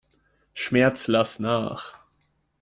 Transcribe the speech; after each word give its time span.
Schmerz, 0.55 1.05
lass 1.05 1.37
nach! 1.37 1.93